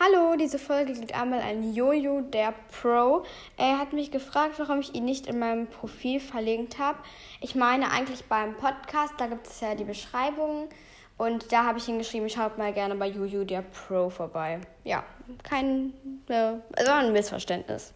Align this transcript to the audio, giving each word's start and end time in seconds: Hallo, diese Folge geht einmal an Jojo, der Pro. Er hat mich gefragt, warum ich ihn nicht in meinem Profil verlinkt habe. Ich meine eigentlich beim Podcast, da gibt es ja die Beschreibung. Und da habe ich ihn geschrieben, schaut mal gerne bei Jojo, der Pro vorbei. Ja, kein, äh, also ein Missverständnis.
Hallo, 0.00 0.36
diese 0.36 0.60
Folge 0.60 0.92
geht 0.92 1.12
einmal 1.12 1.40
an 1.40 1.74
Jojo, 1.74 2.20
der 2.20 2.54
Pro. 2.80 3.24
Er 3.56 3.78
hat 3.80 3.92
mich 3.92 4.12
gefragt, 4.12 4.54
warum 4.58 4.78
ich 4.78 4.94
ihn 4.94 5.04
nicht 5.04 5.26
in 5.26 5.40
meinem 5.40 5.66
Profil 5.66 6.20
verlinkt 6.20 6.78
habe. 6.78 6.98
Ich 7.40 7.56
meine 7.56 7.90
eigentlich 7.90 8.24
beim 8.26 8.54
Podcast, 8.56 9.14
da 9.18 9.26
gibt 9.26 9.48
es 9.48 9.60
ja 9.60 9.74
die 9.74 9.82
Beschreibung. 9.82 10.68
Und 11.16 11.50
da 11.50 11.64
habe 11.64 11.78
ich 11.78 11.88
ihn 11.88 11.98
geschrieben, 11.98 12.30
schaut 12.30 12.58
mal 12.58 12.72
gerne 12.72 12.94
bei 12.94 13.08
Jojo, 13.08 13.42
der 13.42 13.62
Pro 13.62 14.08
vorbei. 14.08 14.60
Ja, 14.84 15.02
kein, 15.42 15.92
äh, 16.28 16.52
also 16.76 16.92
ein 16.92 17.12
Missverständnis. 17.12 17.86